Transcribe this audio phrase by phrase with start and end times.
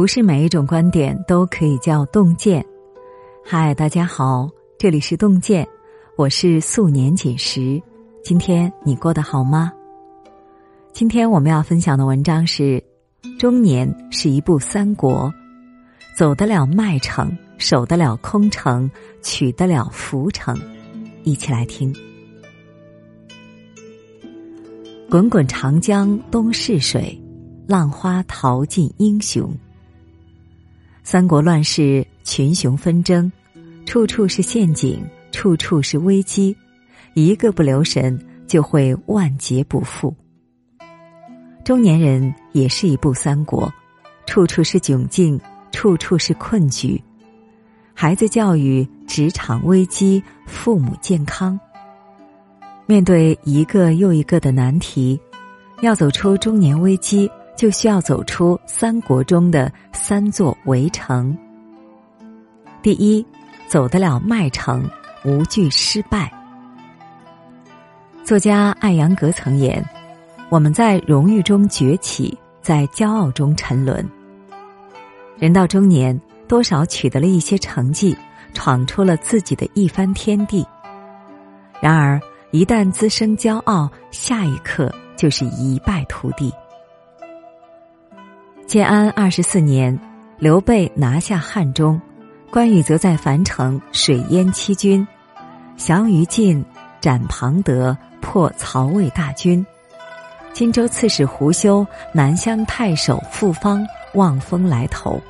[0.00, 2.64] 不是每一种观点都可以叫洞见。
[3.44, 4.48] 嗨，大家好，
[4.78, 5.68] 这里是洞见，
[6.16, 7.78] 我是素年锦时。
[8.24, 9.70] 今天你过得好吗？
[10.94, 12.82] 今天我们要分享的文章是：
[13.38, 15.30] 中年是一部三国，
[16.16, 18.90] 走得了麦城，守得了空城，
[19.20, 20.58] 取得了浮城。
[21.24, 21.94] 一起来听。
[25.10, 27.22] 滚滚长江东逝水，
[27.66, 29.54] 浪花淘尽英雄。
[31.02, 33.30] 三国乱世，群雄纷争，
[33.86, 36.56] 处处是陷阱，处处是危机，
[37.14, 40.14] 一个不留神就会万劫不复。
[41.64, 43.72] 中年人也是一部三国，
[44.26, 45.40] 处处是窘境，
[45.72, 47.02] 处处是困局。
[47.94, 51.58] 孩子教育、职场危机、父母健康，
[52.86, 55.20] 面对一个又一个的难题，
[55.80, 57.30] 要走出中年危机。
[57.60, 61.36] 就需要走出三国中的三座围城。
[62.80, 63.22] 第一，
[63.68, 64.88] 走得了麦城，
[65.26, 66.32] 无惧失败。
[68.24, 69.84] 作家艾扬格曾言
[70.48, 74.08] ：“我们在荣誉中崛起，在骄傲中沉沦。
[75.36, 78.16] 人到中年，多少取得了一些成绩，
[78.54, 80.66] 闯出了自己的一番天地。
[81.78, 82.18] 然而，
[82.52, 86.50] 一旦滋生骄傲，下一刻就是一败涂地。”
[88.70, 89.98] 建安二十四年，
[90.38, 92.00] 刘备拿下汉中，
[92.52, 95.04] 关羽则在樊城水淹七军，
[95.76, 96.64] 降于禁，
[97.00, 99.66] 斩庞德，破曹魏大军。
[100.52, 105.20] 荆州刺史胡修、南乡太守傅方望风来投。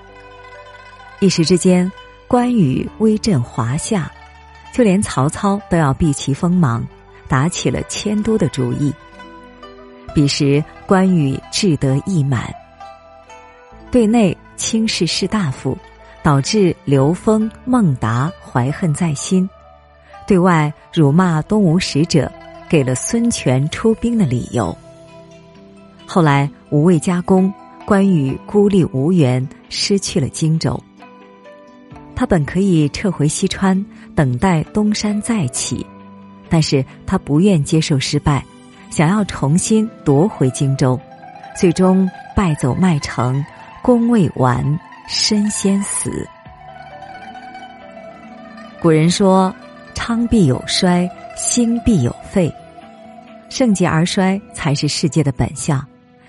[1.21, 1.91] 一时之间，
[2.29, 4.13] 关羽威震华夏，
[4.71, 6.87] 就连曹操都要避其锋芒，
[7.27, 8.93] 打起了迁都的主意。
[10.15, 12.55] 彼时，关羽志得意满。
[13.91, 15.77] 对内轻视士大夫，
[16.23, 19.49] 导致刘封、孟达怀恨在心；
[20.27, 22.31] 对外辱骂东吴使者，
[22.69, 24.77] 给了孙权出兵的理由。
[26.07, 27.53] 后来吴魏加攻，
[27.85, 30.81] 关羽孤立无援，失去了荆州。
[32.15, 33.85] 他本可以撤回西川，
[34.15, 35.85] 等待东山再起，
[36.49, 38.45] 但是他不愿接受失败，
[38.91, 41.01] 想要重新夺回荆州，
[41.57, 43.43] 最终败走麦城。
[43.83, 46.29] 功未完，身先死。
[48.81, 49.55] 古人说
[49.95, 52.55] ：“昌必有衰，兴必有废，
[53.49, 55.85] 盛极而衰才是世界的本相。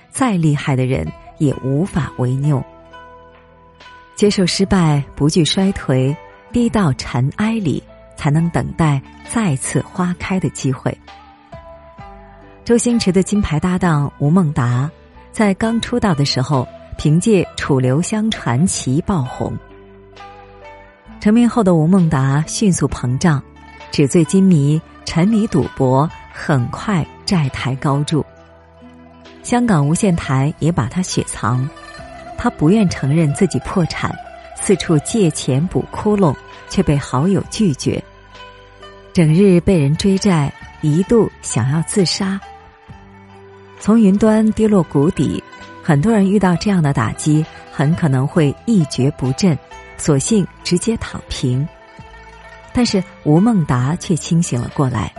[0.10, 1.06] 再厉害的人
[1.40, 2.64] 也无法为拗。
[4.16, 6.16] 接受失败，不惧衰颓，
[6.54, 7.84] 低到尘埃里，
[8.16, 10.98] 才能等待再次花开的机会。”
[12.64, 14.90] 周星驰的金牌搭档吴孟达，
[15.34, 16.66] 在刚出道的时候。
[17.04, 19.58] 凭借《楚留香传奇》爆红，
[21.20, 23.42] 成名后的吴孟达迅速膨胀，
[23.90, 28.24] 纸醉金迷，沉迷赌博，很快债台高筑。
[29.42, 31.68] 香港无线台也把他雪藏，
[32.38, 34.16] 他不愿承认自己破产，
[34.56, 36.36] 四处借钱补窟窿，
[36.70, 38.00] 却被好友拒绝，
[39.12, 42.40] 整日被人追债，一度想要自杀，
[43.80, 45.44] 从云端跌落谷底。
[45.84, 49.58] 很多人遇到这样的打击，很可能会一蹶不振，
[49.98, 51.68] 索性直接躺平。
[52.74, 55.12] 但是吴孟达却清醒了过来，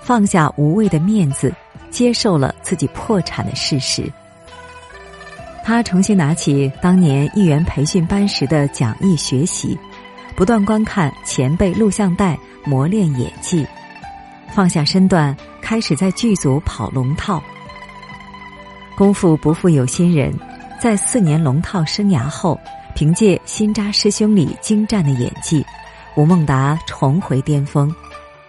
[0.00, 1.52] 放下无谓的面子，
[1.90, 4.10] 接受了自己破产的事实。
[5.64, 9.78] 他重新拿起当年艺员培训班时的讲义学习，
[10.36, 13.66] 不断观看前辈录像带，磨练演技，
[14.52, 17.42] 放下身段，开始在剧组跑龙套。
[18.96, 20.32] 功夫不负有心人，
[20.80, 22.58] 在四年龙套生涯后，
[22.94, 25.64] 凭借《新扎师兄》里精湛的演技，
[26.14, 27.92] 吴孟达重回巅峰。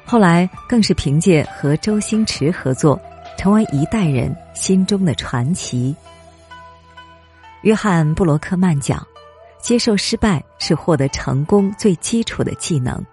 [0.05, 2.99] 后来更是凭借和周星驰合作，
[3.37, 5.95] 成为一代人心中的传奇。
[7.61, 9.01] 约翰·布罗克曼讲
[9.61, 13.03] ：“接受失败是获得成功最基础的技能。”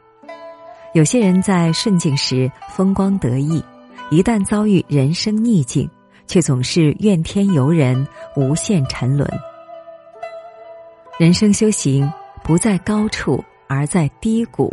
[0.94, 3.64] 有些人在顺境时风光得意，
[4.10, 5.88] 一旦遭遇人生逆境。
[6.30, 8.06] 却总是怨天尤人，
[8.36, 9.28] 无限沉沦。
[11.18, 12.08] 人生修行
[12.44, 14.72] 不在高处，而在低谷。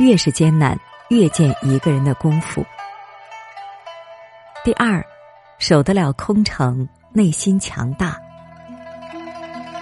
[0.00, 0.76] 越是艰难，
[1.08, 2.66] 越见一个人的功夫。
[4.64, 5.00] 第二，
[5.60, 8.18] 守得了空城，内心强大。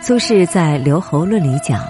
[0.02, 1.82] 苏轼在《留侯论》里讲：“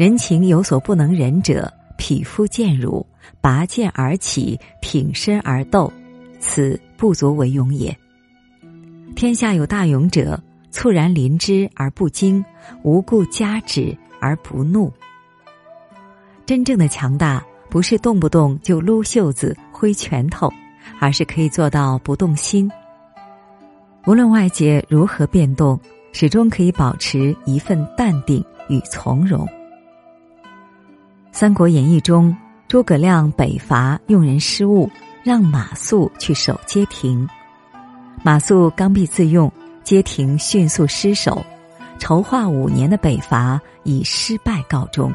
[0.00, 3.06] 人情有所不能忍者，匹夫见辱，
[3.42, 5.92] 拔剑而起，挺身而斗，
[6.40, 7.94] 此不足为勇也。”
[9.14, 10.38] 天下有大勇者，
[10.70, 12.44] 猝然临之而不惊，
[12.82, 14.92] 无故加之而不怒。
[16.44, 20.52] 真正的强大，不是动不动就撸袖子、挥拳头，
[20.98, 22.70] 而是可以做到不动心。
[24.06, 25.78] 无论外界如何变动，
[26.12, 29.46] 始终可以保持一份淡定与从容。
[31.30, 32.36] 《三国演义》中，
[32.68, 34.90] 诸葛亮北伐用人失误，
[35.22, 37.26] 让马谡去守街亭。
[38.22, 39.50] 马谡刚愎自用，
[39.82, 41.44] 街亭迅速失守，
[41.98, 45.12] 筹划五年的北伐以失败告终。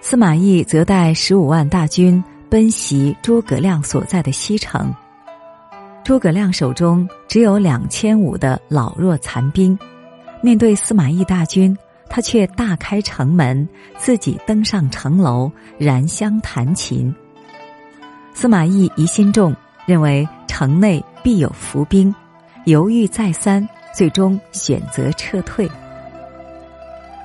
[0.00, 4.92] 司马懿则带十五万大军奔袭诸葛亮所在的西城。
[6.02, 9.78] 诸葛亮手中只有两千五的老弱残兵，
[10.42, 11.76] 面对司马懿大军，
[12.08, 13.68] 他却大开城门，
[13.98, 17.14] 自己登上城楼，燃香弹琴。
[18.32, 19.54] 司马懿疑心重，
[19.84, 22.12] 认为城内必有伏兵，
[22.64, 25.70] 犹豫再三，最终选择撤退。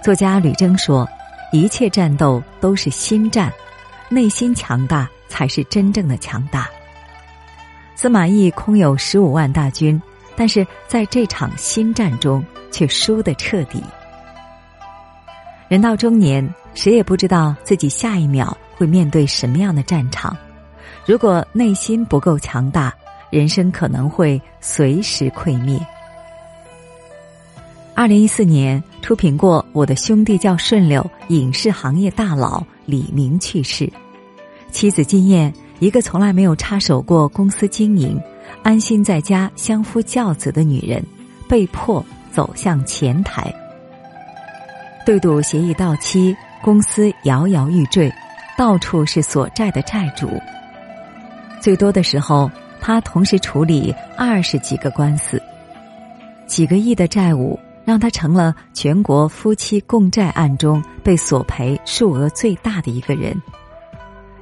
[0.04, 1.10] 作家吕征说
[1.52, 3.52] ：“一切战斗都是心战，
[4.10, 6.70] 内心强大才是真正的强大。”
[7.98, 10.00] 司马懿空有十五万大军，
[10.36, 13.84] 但是在这场心战中却输得彻底。
[15.68, 20.38] 人到中年，谁也不知道自己下一秒会面对什么样的战场。
[21.08, 22.94] 如果内心不够强大，
[23.36, 25.78] 人生可能会随时溃灭。
[27.94, 31.02] 二零一四年，出品过《我的兄弟叫顺溜》
[31.34, 33.92] 影视行业大佬李明去世，
[34.72, 35.54] 妻子金燕。
[35.80, 38.18] 一个从来没有插手过公司经营、
[38.64, 41.04] 安心在家相夫教子的女人，
[41.50, 43.54] 被迫走向前台。
[45.06, 48.10] 对赌协议到期，公司摇摇欲坠，
[48.58, 50.30] 到处是所债的债主。
[51.60, 52.50] 最多的时候，
[52.88, 55.42] 他同时处理二十几个官司，
[56.46, 63.36] 几个亿的债务让他成了全国夫妻共债案中被索赔数额最大的一个人。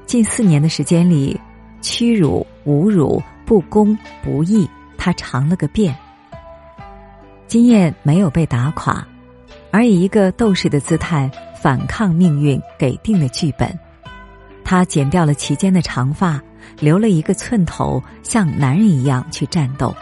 [0.05, 1.39] 近四年的时间里，
[1.81, 5.95] 屈辱、侮辱、不公、不义，他尝了个遍。
[7.47, 9.07] 金燕没有被打垮，
[9.71, 13.73] 而以一个斗士的姿态反抗命运给定的剧本。
[14.65, 16.41] 他剪掉了齐肩的长发，
[16.79, 19.95] 留了一个寸头，像男人一样去战斗。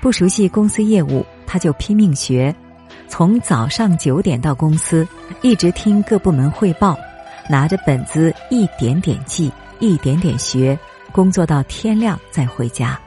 [0.00, 2.54] 不熟悉公司业务，他就拼命学，
[3.08, 5.06] 从早上九点到公司，
[5.42, 6.96] 一直听各部门汇报。
[7.50, 9.50] 拿着本子一点点记，
[9.80, 10.78] 一点点学，
[11.12, 13.00] 工作到天亮再回家。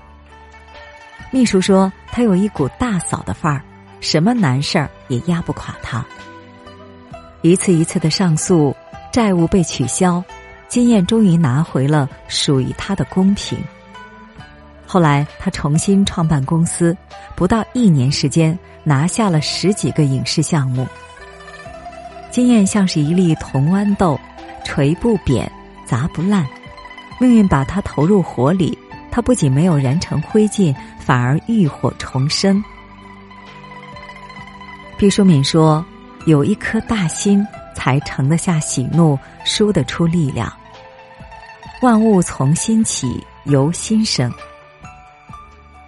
[1.29, 3.61] 秘书说他有一股大嫂的范儿，
[3.99, 6.03] 什么难事儿也压不垮他。
[7.43, 8.75] 一次一次的上诉，
[9.13, 10.23] 债务被取消，
[10.71, 13.59] 金燕终于拿回了属于他的公平。
[14.87, 16.95] 后来他重新创办公司，
[17.35, 20.87] 不到一年时间，拿下了十几个影视项目。
[22.29, 24.17] 金燕像是一粒铜豌豆。
[24.63, 25.51] 锤不扁，
[25.85, 26.47] 砸不烂，
[27.19, 28.77] 命运把他投入火里，
[29.11, 32.63] 他不仅没有燃成灰烬，反而浴火重生。
[34.97, 35.83] 毕淑敏说
[36.25, 37.45] ：“有一颗大心，
[37.75, 40.49] 才盛得下喜怒，输得出力量。
[41.81, 44.31] 万物从心起，由心生。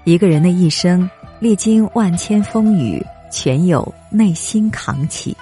[0.04, 1.10] 一个人的一生，
[1.40, 5.36] 历经万千风雨，全有内心扛起。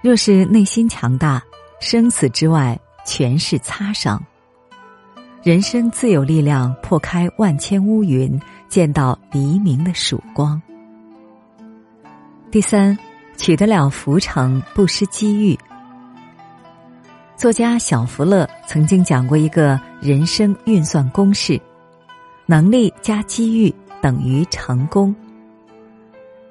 [0.00, 1.42] 若是内心强大。”
[1.82, 4.24] 生死之外，全是擦伤。
[5.42, 10.62] 人生自有力量破开万千乌云，见到黎明的曙光。
[12.52, 12.96] 第三，
[13.36, 15.58] 取得了浮城，不失机遇。
[17.42, 21.60] 作家小福乐曾经讲过一个人生运算公式：
[22.46, 25.12] 能力加机遇等于成功。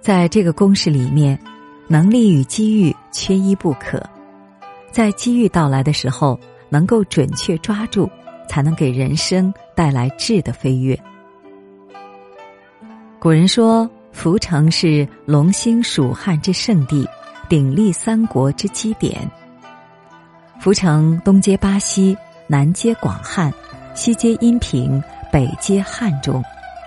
[0.01, 1.39] 在这个公式里面，
[1.88, 4.03] 能力与机遇缺一不可。
[4.91, 8.10] 在机遇到来的时候，能够准确抓住，
[8.45, 11.00] 才能给人生带来质的飞跃。
[13.17, 17.07] 古人说，涪城是龙兴蜀汉之圣地，
[17.48, 19.25] 鼎立三国之基点。
[20.62, 22.15] 涪城东接巴西，
[22.46, 23.51] 南接广汉，
[23.96, 26.44] 西接阴平，北接汉中，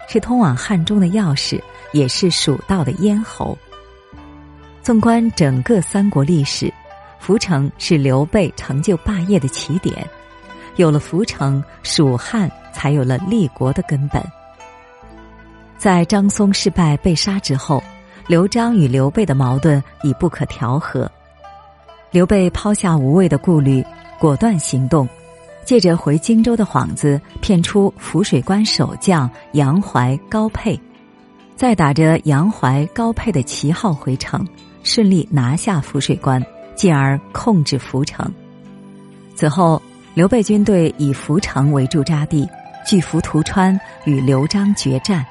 [0.06, 1.60] 是通往汉中的钥匙，
[1.92, 3.58] 也是蜀道的咽喉。
[4.80, 6.72] 纵观整个三国历史。
[7.20, 10.06] 涪城是刘备成就霸业的起点，
[10.76, 14.22] 有了涪城，蜀汉才有了立国的根本。
[15.78, 17.82] 在张松失败被杀之后，
[18.28, 21.10] 刘璋与刘备的矛盾已不可调和。
[22.14, 23.84] 刘备抛下无谓的顾虑，
[24.20, 25.08] 果断行动，
[25.64, 30.80] 借着回荆州的幌子，骗出涪水关守将杨怀、高沛，
[31.56, 34.46] 再打着杨怀、高沛的旗号回城，
[34.84, 36.40] 顺利拿下涪水关，
[36.76, 38.32] 进而控制涪城。
[39.34, 39.82] 此后，
[40.14, 42.48] 刘备军队以涪城为驻扎地，
[42.86, 45.26] 据涪图川，与刘璋决战。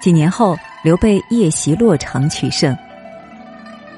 [0.00, 2.74] 几年后，刘备夜袭洛城取胜。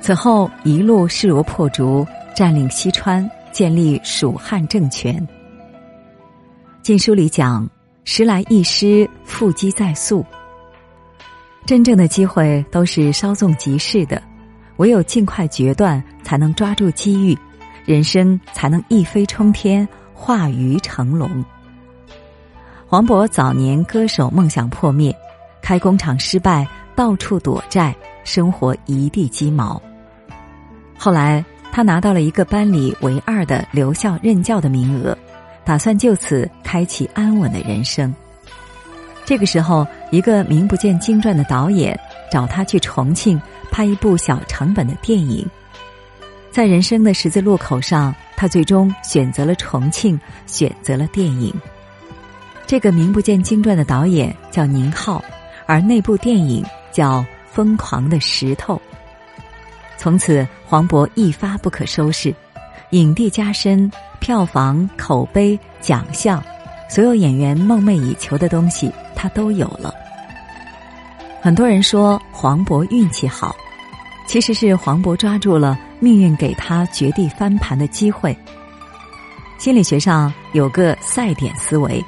[0.05, 2.07] 此后，一路势如破竹，
[2.37, 5.17] 占领西川，建立蜀汉政权。
[6.83, 7.67] 《晋书》里讲
[8.05, 10.23] ：“时来一失，复机在速。”
[11.65, 14.23] 真正的机会都是稍纵即逝的，
[14.77, 17.35] 唯有尽快决断，才能抓住机遇，
[17.87, 21.43] 人生才能一飞冲天，化鱼成龙。
[22.87, 25.17] 黄渤早年歌手梦想破灭，
[25.63, 29.81] 开工厂失败，到处躲债，生活一地鸡毛。
[31.05, 35.15] 后来他拿到了一个班里唯二的留校任教的名额，
[35.63, 38.11] 打算就此开启安稳的人生。
[39.23, 41.95] 这个时候，一个名不见经传的导演
[42.33, 43.39] 找他去重庆
[43.71, 45.47] 拍一部小成本的电影。
[46.51, 51.53] 在人生的十字路口上，他最终选择了重庆，选择了电影。
[52.67, 55.23] 这个名不见经传的导演叫宁浩，
[55.67, 57.19] 而那部电影叫
[57.53, 58.77] 《疯狂的石头》。
[60.05, 62.35] 从此，黄渤一发不可收拾，
[62.91, 66.45] 影帝加身，票房、口碑、奖项，
[66.91, 68.93] 所有演员梦寐以求的东西。
[69.15, 69.95] 他都有了。
[71.41, 73.57] 很多人说黄渤运气好，
[74.27, 78.37] 其实是黄渤抓住了命运给他绝地翻盘的机会。
[79.57, 82.05] 心理学上有个赛点思维，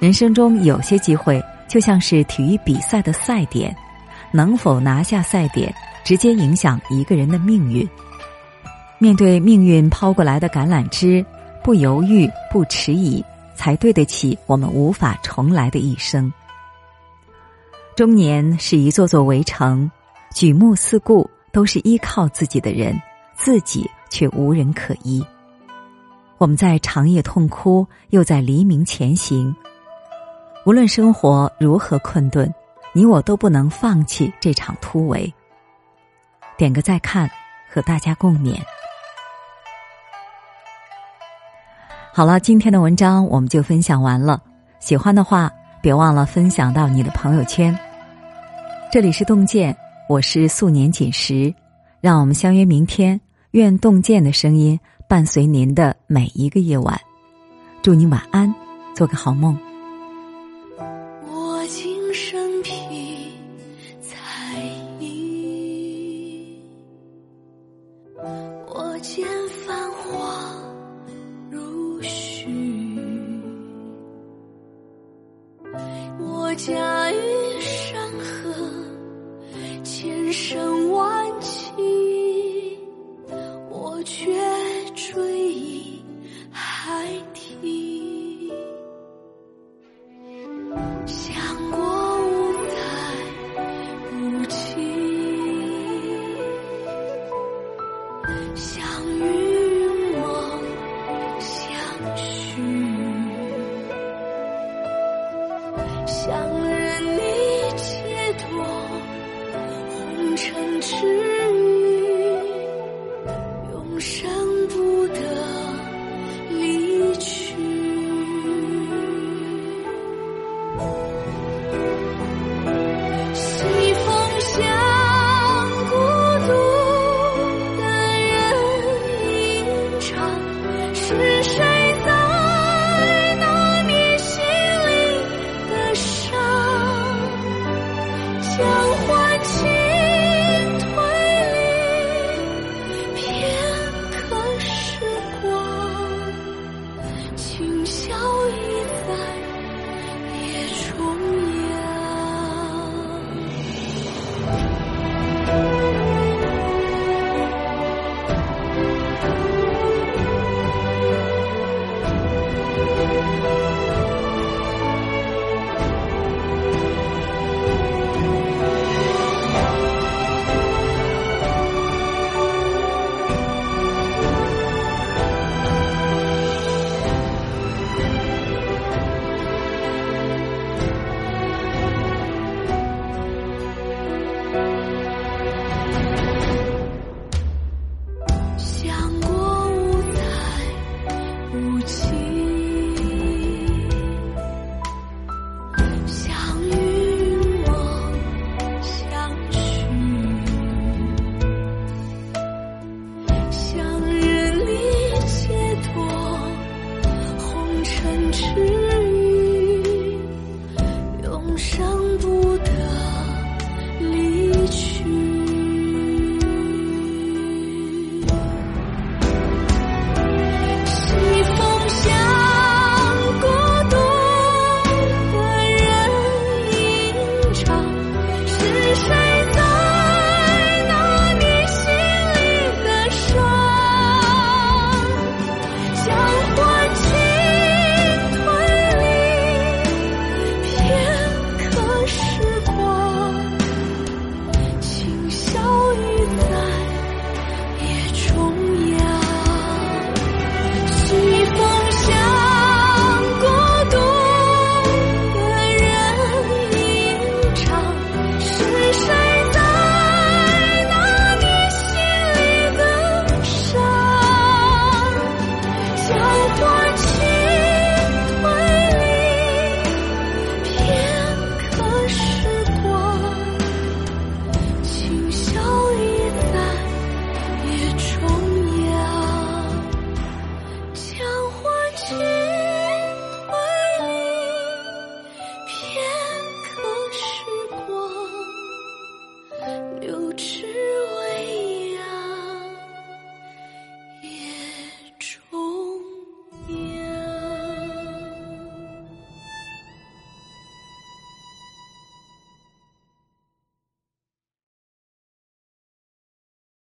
[0.00, 3.76] 人生中有些机会就像是体育比赛的赛点，
[4.30, 5.70] 能否拿下赛点，
[6.04, 7.88] 直接影响一个人的命运。
[8.98, 11.24] 面对命运抛过来的橄榄枝，
[11.62, 13.24] 不犹豫，不迟疑。
[13.56, 16.30] 才对得起我们无法重来的一生。
[17.94, 19.88] 中年是一座座围城，
[20.34, 23.00] 举目四顾都是依靠自己的人，
[23.36, 25.24] 自己却无人可依。
[26.36, 29.54] 我们在长夜痛哭，又在黎明前行。
[30.66, 32.52] 无论生活如何困顿，
[32.92, 35.32] 你我都不能放弃这场突围。
[36.56, 37.30] 点个再看，
[37.70, 38.58] 和大家共勉。
[42.12, 44.40] 好了，今天的文章我们就分享完了。
[44.78, 45.50] 喜欢的话，
[45.82, 47.76] 别忘了分享到你的朋友圈。
[48.92, 49.76] 这里是洞见，
[50.08, 51.52] 我是素年锦时，
[52.00, 53.20] 让我们相约明天。
[53.50, 57.00] 愿洞见的声音伴随您的每一个夜晚。
[57.82, 58.52] 祝你晚安，
[58.94, 59.73] 做个好梦。